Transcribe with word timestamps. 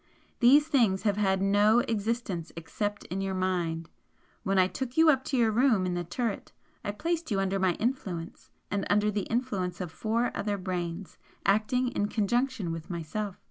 These 0.39 0.67
things 0.67 1.03
have 1.03 1.17
had 1.17 1.43
NO 1.43 1.83
EXISTENCE 1.87 2.51
except 2.55 3.03
in 3.11 3.21
your 3.21 3.35
mind! 3.35 3.87
When 4.41 4.57
I 4.57 4.65
took 4.65 4.97
you 4.97 5.11
up 5.11 5.23
to 5.25 5.37
your 5.37 5.51
room 5.51 5.85
in 5.85 5.93
the 5.93 6.03
turret, 6.03 6.51
I 6.83 6.89
placed 6.89 7.29
you 7.29 7.39
under 7.39 7.59
my 7.59 7.73
influence 7.73 8.49
and 8.71 8.83
under 8.89 9.11
the 9.11 9.29
influence 9.29 9.79
of 9.79 9.91
four 9.91 10.31
other 10.35 10.57
brains 10.57 11.19
acting 11.45 11.89
in 11.89 12.07
conjunction 12.07 12.71
with 12.71 12.89
myself. 12.89 13.37